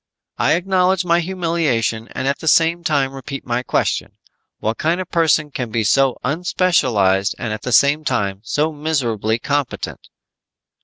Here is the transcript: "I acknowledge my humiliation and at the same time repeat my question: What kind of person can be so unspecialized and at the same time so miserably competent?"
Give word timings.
"I 0.39 0.53
acknowledge 0.53 1.05
my 1.05 1.19
humiliation 1.19 2.07
and 2.13 2.27
at 2.27 2.39
the 2.39 2.47
same 2.47 2.83
time 2.83 3.13
repeat 3.13 3.45
my 3.45 3.61
question: 3.61 4.13
What 4.57 4.79
kind 4.79 4.99
of 4.99 5.11
person 5.11 5.51
can 5.51 5.69
be 5.69 5.83
so 5.83 6.17
unspecialized 6.23 7.35
and 7.37 7.53
at 7.53 7.61
the 7.61 7.71
same 7.71 8.03
time 8.03 8.41
so 8.43 8.71
miserably 8.71 9.37
competent?" 9.37 10.09